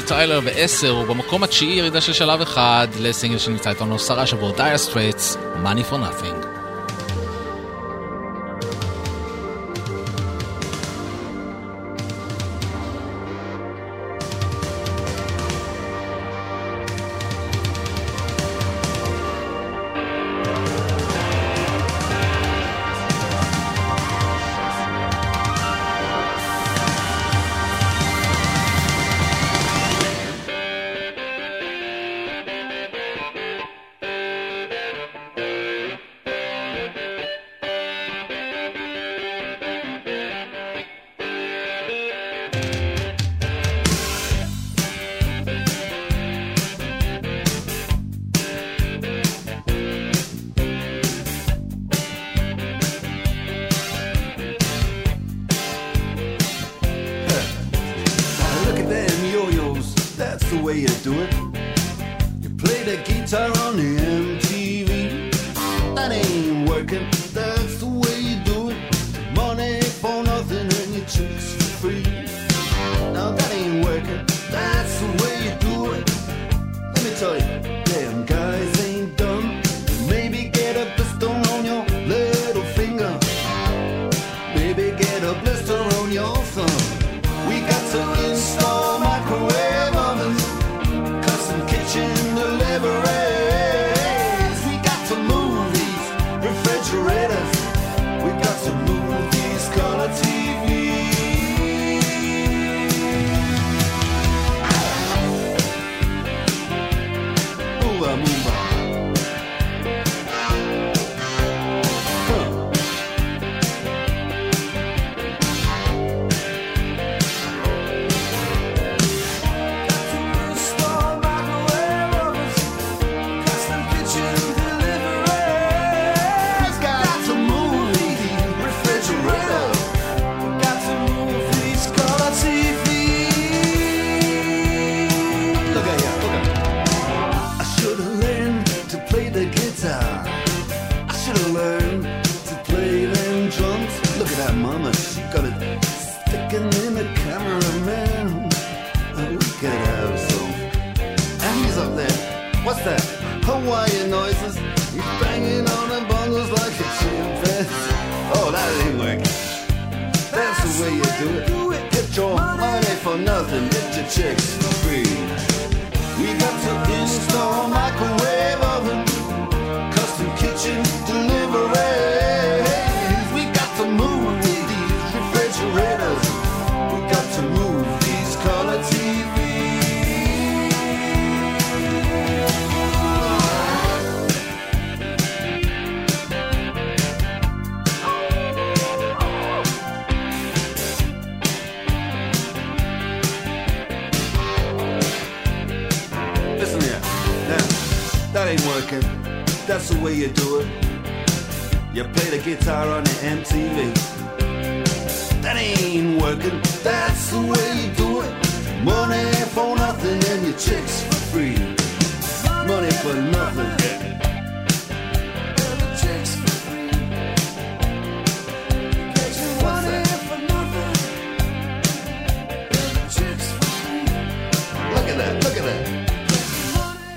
טיילר 0.06 0.40
ב-10 0.40 0.88
הוא 0.88 1.06
התשיעי 1.42 1.78
ירידה 1.78 2.00
של 2.00 2.12
שלב 2.12 2.40
אחד 2.40 2.88
לסינגל 3.00 3.38
שנמצא 3.38 3.70
איתנו 3.70 3.94
עשרה 3.94 4.26
שבועות, 4.26 4.56
Dire 4.56 4.78
Straits, 4.78 5.36
Money 5.64 5.92
for 5.92 5.94
Nothing. 5.94 6.45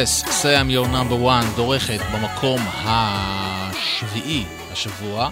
Yes, 0.00 0.24
Sam 0.42 0.70
your 0.70 0.86
number 0.86 1.24
one 1.26 1.56
דורכת 1.56 2.00
במקום 2.14 2.60
השביעי 2.84 4.44
השבוע, 4.72 5.30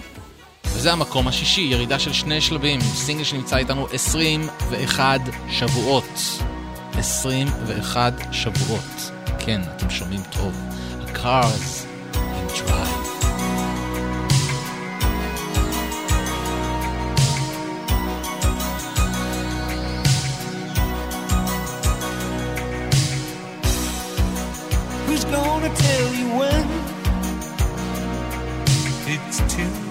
וזה 0.65 0.91
המקום 0.91 1.27
השישי, 1.27 1.61
ירידה 1.61 1.99
של 1.99 2.13
שני 2.13 2.41
שלבים, 2.41 2.81
סינגל 2.81 3.23
שנמצא 3.23 3.57
איתנו 3.57 3.87
21 3.93 5.19
שבועות. 5.49 6.19
21 6.93 8.13
שבועות. 8.31 9.11
כן, 9.39 9.61
אתם 9.75 9.89
שומעים 9.89 10.21
טוב. 10.31 10.53
הקארס. 11.01 11.88
to 29.47 29.88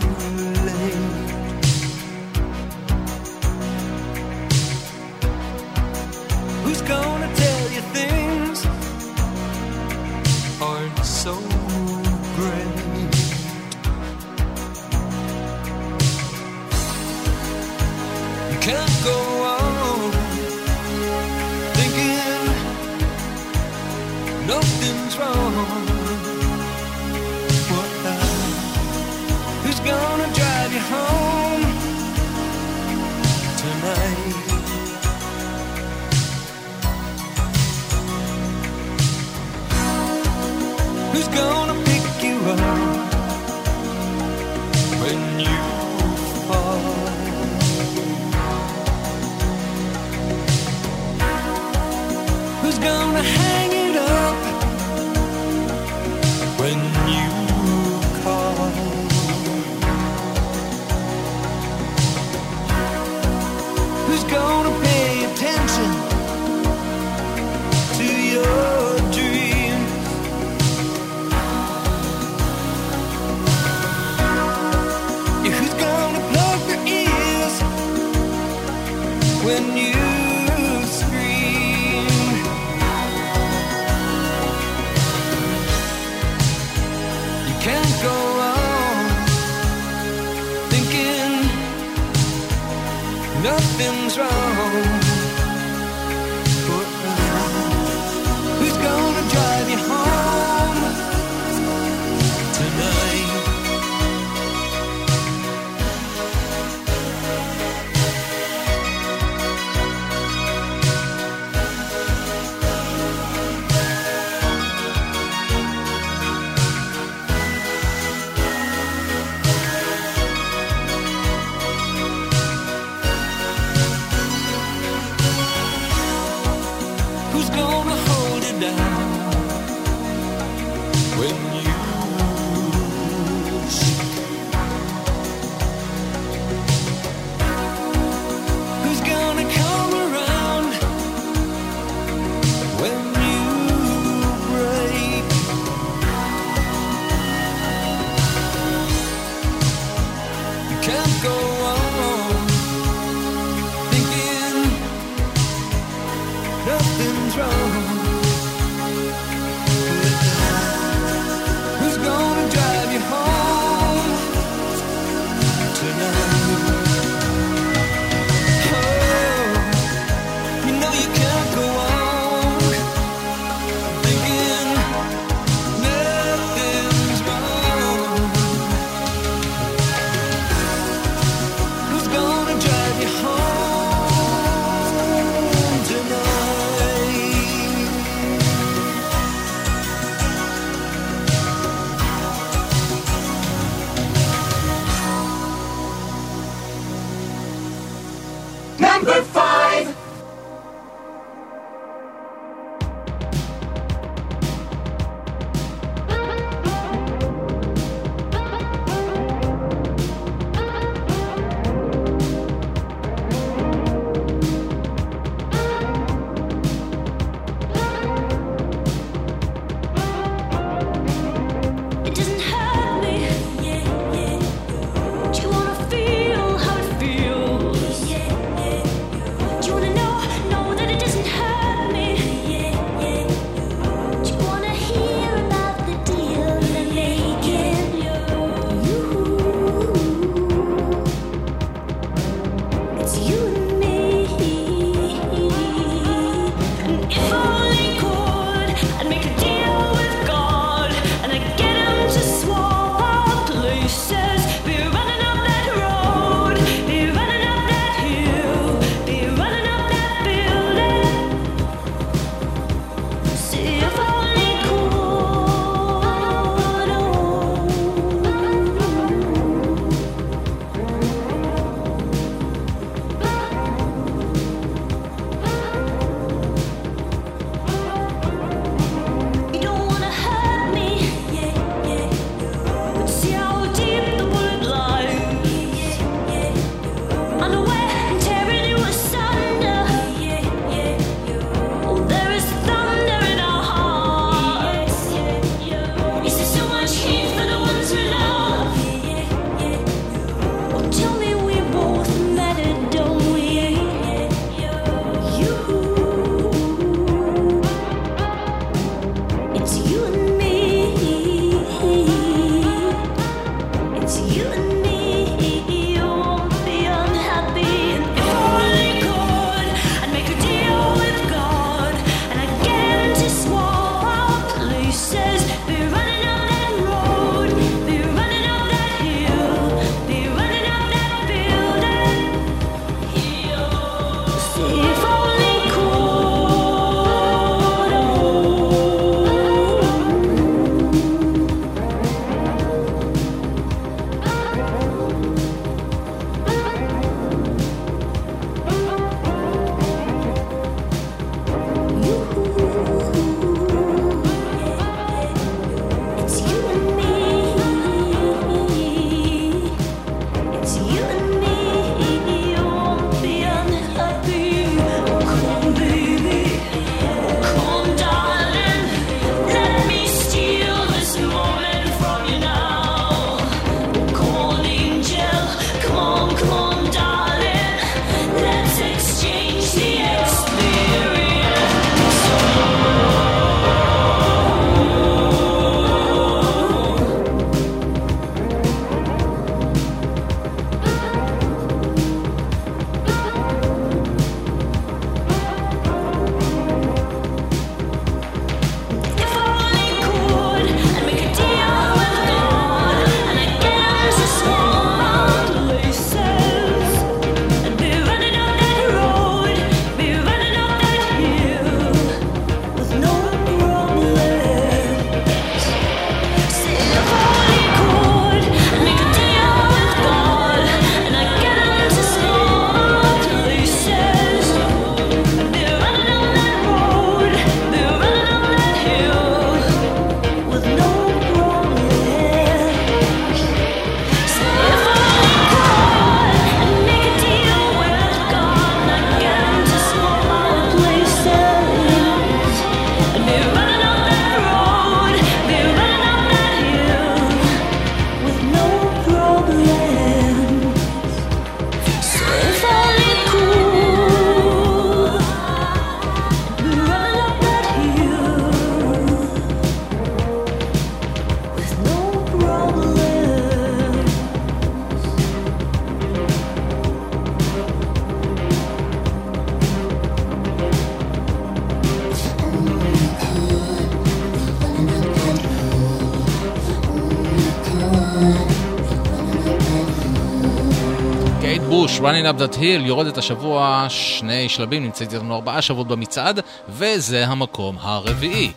That 482.39 482.55
Hill 482.55 482.87
יורדת 482.87 483.19
השבוע 483.19 483.87
שני 483.89 484.49
שלבים, 484.49 484.83
נמצאת 484.83 485.15
איתנו 485.15 485.35
ארבעה 485.35 485.63
שבועות 485.63 485.89
במצעד, 485.89 486.41
וזה 486.69 487.27
המקום 487.27 487.77
הרביעי. 487.81 488.53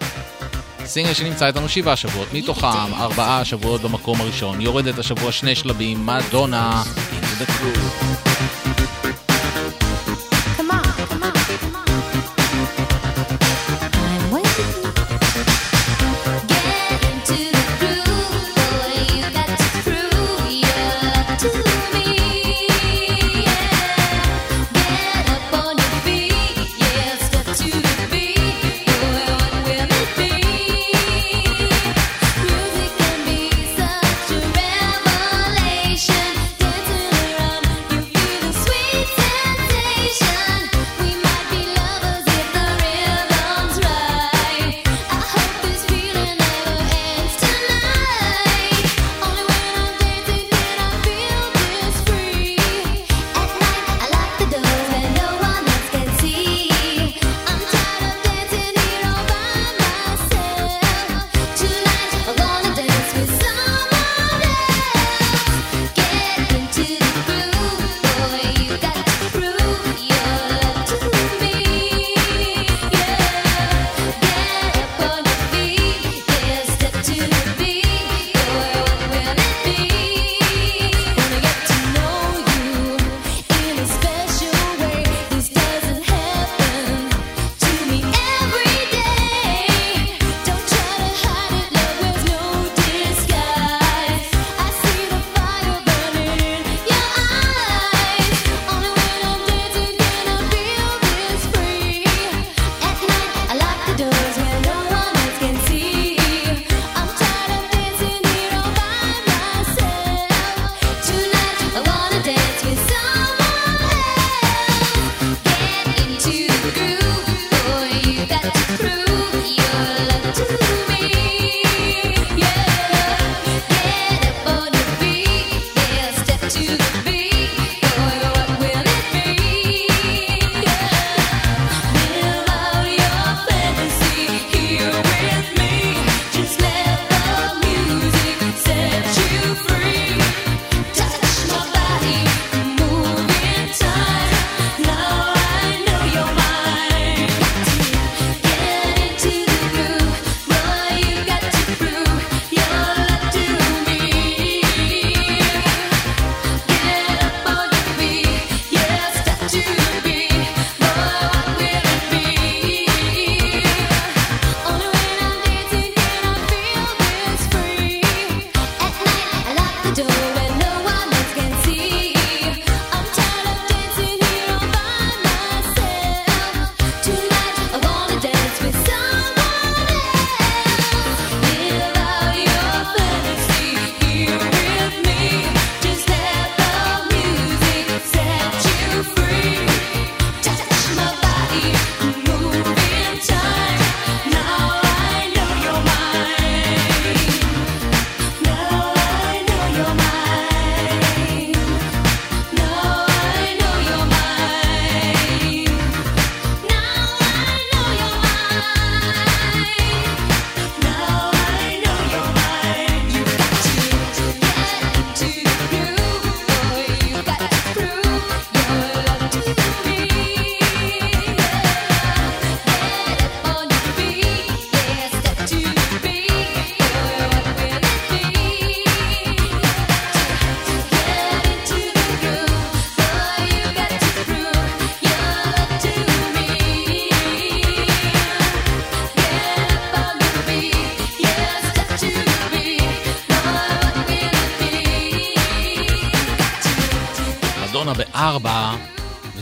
סינגל 0.85 1.13
שנמצא 1.13 1.47
איתנו 1.47 1.69
שבעה 1.69 1.95
שבועות, 1.95 2.27
מתוכם 2.33 2.93
ארבעה 2.93 3.45
שבועות 3.45 3.81
במקום 3.81 4.21
הראשון, 4.21 4.61
יורדת 4.61 4.99
השבוע 4.99 5.31
שני 5.31 5.55
שלבים, 5.55 6.05
מדונה, 6.05 6.83
into 6.83 7.43
the 7.43 7.47
crew. 7.47 8.60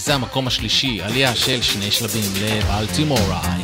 זה 0.10 0.16
המקום 0.16 0.48
השלישי, 0.48 1.02
עלייה 1.02 1.36
של 1.36 1.62
שני 1.62 1.92
שלבים 1.92 2.24
לבלטימורה. 2.42 3.59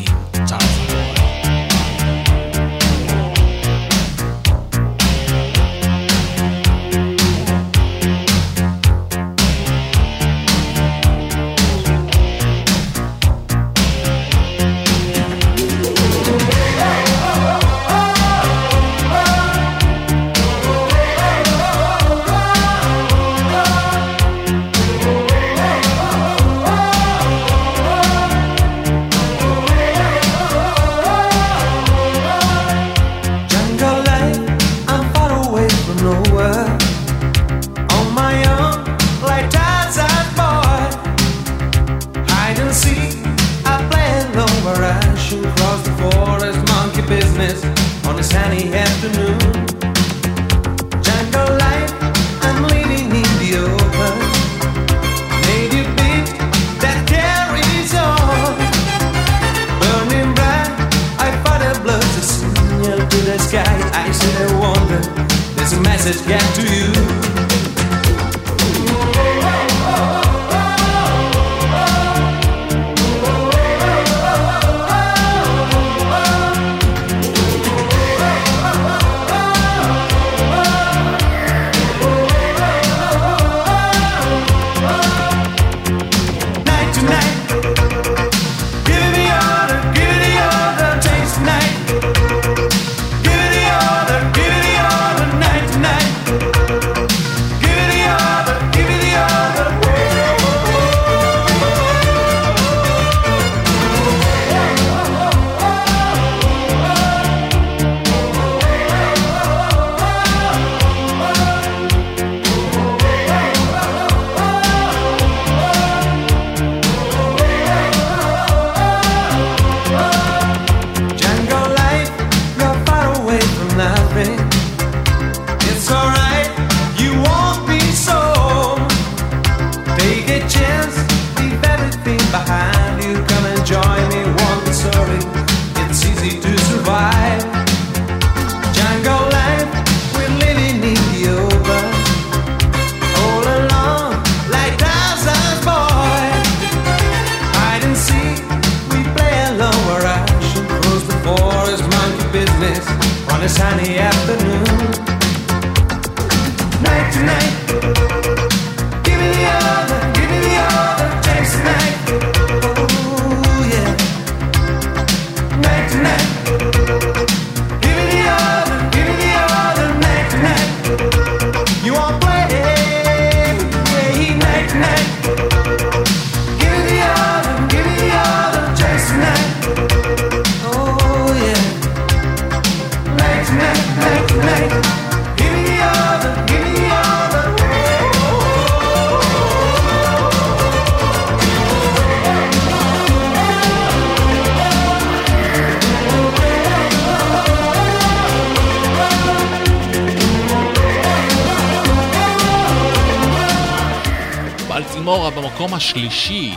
השלישי. 205.85 206.51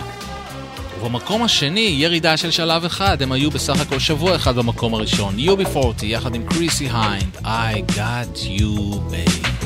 ובמקום 1.00 1.42
השני, 1.42 1.96
ירידה 1.98 2.36
של 2.36 2.50
שלב 2.50 2.84
אחד, 2.84 3.22
הם 3.22 3.32
היו 3.32 3.50
בסך 3.50 3.80
הכל 3.80 3.98
שבוע 3.98 4.36
אחד 4.36 4.56
במקום 4.56 4.94
הראשון. 4.94 5.36
UB40 5.38 6.04
יחד 6.04 6.34
עם 6.34 6.46
קריסי 6.46 6.88
היינד, 6.92 7.36
I 7.36 7.92
got 7.92 8.38
you 8.38 8.94
babe. 9.10 9.57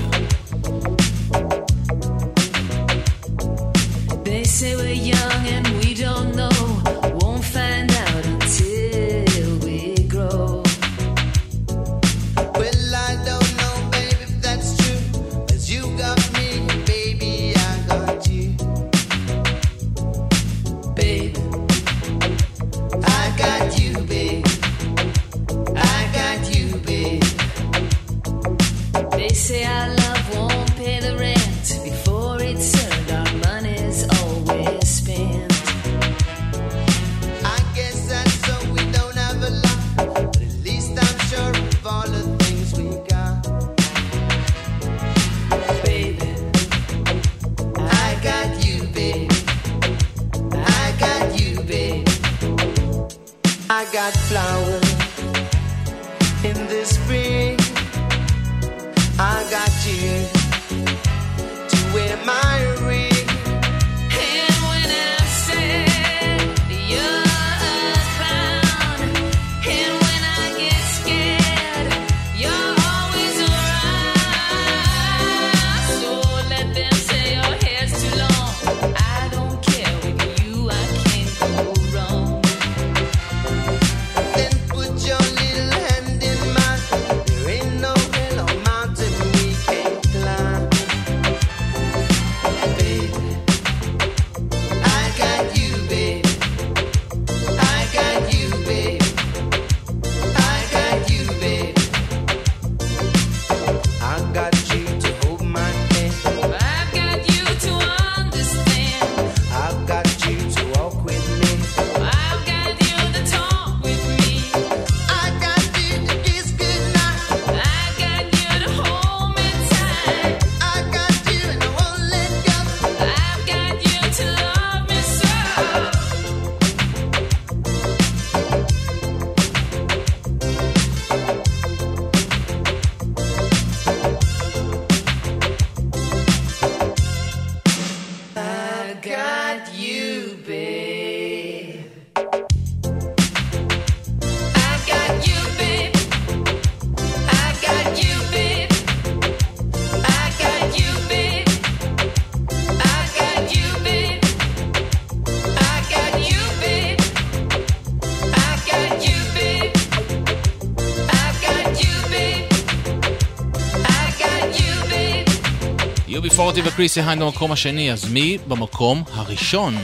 סקורטי 166.53 166.69
וקריס 166.69 166.97
יהיין 166.97 167.19
במקום 167.19 167.53
השני, 167.53 167.93
אז 167.93 168.05
מי 168.13 168.39
במקום 168.49 169.03
הראשון? 169.13 169.75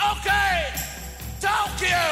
אוקיי, 0.00 0.62
אוקיי! 1.50 2.02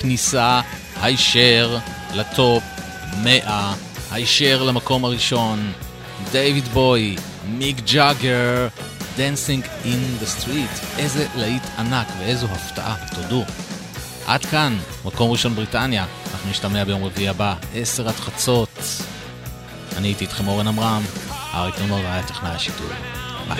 כניסה 0.00 0.60
הישר 1.02 1.78
לטופ 2.14 2.62
100, 3.22 3.74
הישר 4.10 4.62
למקום 4.62 5.04
הראשון, 5.04 5.72
דייוויד 6.32 6.68
בוי, 6.68 7.16
מיק 7.48 7.76
ג'אגר, 7.92 8.68
Dancing 9.16 9.64
in 9.84 10.22
the 10.22 10.42
Street. 10.42 10.98
איזה 10.98 11.26
להיט 11.36 11.62
ענק 11.78 12.06
ואיזו 12.18 12.46
הפתעה, 12.46 12.96
תודו. 13.14 13.44
עד 14.26 14.46
כאן, 14.46 14.78
מקום 15.04 15.30
ראשון 15.30 15.54
בריטניה. 15.54 16.04
אנחנו 16.32 16.50
נשתמע 16.50 16.84
ביום 16.84 17.04
רביעי 17.04 17.28
הבא, 17.28 17.54
עשר 17.74 18.08
עד 18.08 18.14
חצות. 18.14 18.68
אני 19.96 20.08
הייתי 20.08 20.24
איתכם 20.24 20.48
אורן 20.48 20.68
עמרם, 20.68 21.02
אריק 21.54 21.74
נמר 21.78 21.96
היה 21.96 22.22
טכנאי 22.22 22.50
השידור. 22.50 22.88
ביי. 23.48 23.58